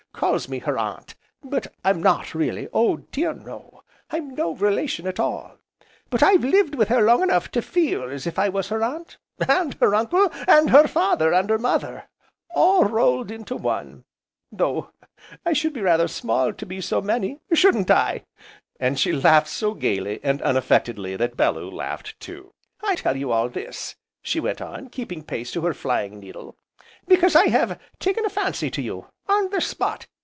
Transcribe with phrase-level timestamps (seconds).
[0.13, 3.81] calls me her aunt, but I'm not really Oh dear no!
[4.11, 5.57] I'm no relation at all!
[6.11, 9.17] But I've lived with her long enough to feel as if I was her aunt,
[9.47, 12.07] and her uncle, and her father, and her mother
[12.53, 14.03] all rolled into one,
[14.51, 14.91] though
[15.45, 18.25] I should be rather small to be so many, shouldn't I?"
[18.79, 22.53] and she laughed so gaily, and unaffectedly, that Bellew laughed too.
[22.83, 26.57] "I tell you all this," she went on, keeping pace to her flying needle,
[27.07, 30.05] "because I have taken a fancy to you on the spot!